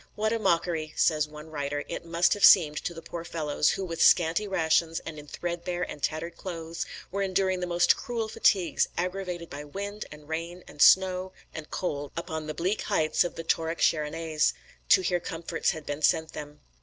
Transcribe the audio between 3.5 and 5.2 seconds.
who with scanty rations and